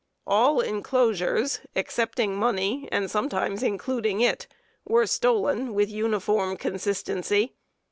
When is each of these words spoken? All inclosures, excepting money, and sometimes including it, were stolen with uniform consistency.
All 0.25 0.61
inclosures, 0.61 1.59
excepting 1.75 2.35
money, 2.35 2.89
and 2.91 3.11
sometimes 3.11 3.61
including 3.61 4.19
it, 4.19 4.47
were 4.83 5.05
stolen 5.05 5.75
with 5.75 5.91
uniform 5.91 6.57
consistency. 6.57 7.53